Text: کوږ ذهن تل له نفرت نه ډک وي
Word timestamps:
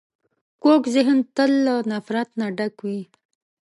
کوږ 0.63 0.81
ذهن 0.95 1.17
تل 1.35 1.51
له 1.65 1.75
نفرت 1.91 2.29
نه 2.39 2.47
ډک 2.57 2.75
وي 2.85 3.01